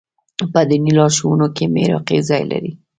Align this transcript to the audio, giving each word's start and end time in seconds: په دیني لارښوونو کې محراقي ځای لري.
په 0.51 0.59
دیني 0.69 0.91
لارښوونو 0.97 1.47
کې 1.55 1.65
محراقي 1.73 2.19
ځای 2.29 2.43
لري. 2.51 2.71